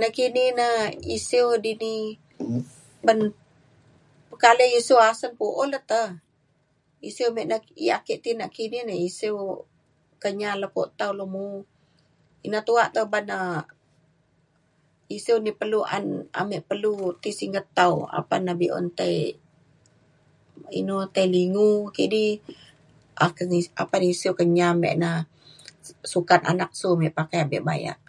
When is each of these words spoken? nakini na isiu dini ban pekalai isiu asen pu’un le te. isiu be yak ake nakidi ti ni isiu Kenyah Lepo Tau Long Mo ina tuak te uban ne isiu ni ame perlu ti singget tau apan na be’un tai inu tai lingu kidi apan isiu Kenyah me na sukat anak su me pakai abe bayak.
nakini 0.00 0.44
na 0.58 0.68
isiu 1.16 1.46
dini 1.64 1.94
ban 3.06 3.18
pekalai 4.30 4.70
isiu 4.80 4.96
asen 5.10 5.32
pu’un 5.38 5.68
le 5.74 5.80
te. 5.90 6.02
isiu 7.08 7.28
be 7.34 7.42
yak 7.88 8.04
ake 8.16 8.30
nakidi 8.40 8.78
ti 8.82 8.86
ni 8.88 8.94
isiu 9.08 9.36
Kenyah 10.22 10.54
Lepo 10.62 10.82
Tau 10.98 11.12
Long 11.18 11.30
Mo 11.34 11.44
ina 12.46 12.60
tuak 12.68 12.88
te 12.94 12.98
uban 13.06 13.24
ne 13.30 13.38
isiu 15.16 15.36
ni 15.44 15.50
ame 16.40 16.56
perlu 16.68 16.92
ti 17.22 17.30
singget 17.38 17.66
tau 17.78 17.94
apan 18.18 18.40
na 18.46 18.52
be’un 18.60 18.86
tai 18.98 19.14
inu 20.78 20.96
tai 21.14 21.26
lingu 21.36 21.70
kidi 21.96 22.24
apan 23.82 24.02
isiu 24.12 24.30
Kenyah 24.40 24.72
me 24.82 24.88
na 25.02 25.10
sukat 26.12 26.40
anak 26.52 26.70
su 26.80 26.88
me 27.00 27.06
pakai 27.18 27.40
abe 27.44 27.58
bayak. 27.70 28.00